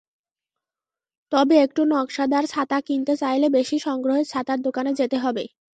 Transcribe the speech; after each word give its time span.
তবে 1.31 1.55
একটু 1.65 1.81
নকশাদার 1.91 2.45
ছাতা 2.47 2.77
কিনতে 2.87 3.13
চাইলে 3.17 3.47
বেশি 3.57 3.77
সংগ্রহের 3.79 4.25
ছাতার 4.27 4.59
দোকানে 4.61 4.91
যেতে 4.99 5.17
হবে। 5.17 5.43